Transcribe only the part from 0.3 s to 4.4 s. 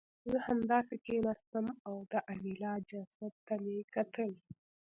همداسې کېناستم او د انیلا جسد ته مې کتل